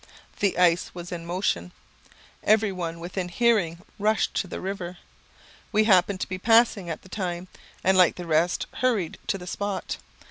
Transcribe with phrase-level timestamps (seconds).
[0.39, 1.73] The ice was in motion.
[2.43, 4.97] Every one within hearing rushed to the river.
[5.71, 7.47] We happened to be passing at the time,
[7.83, 9.97] and, like the rest, hurried to the spot.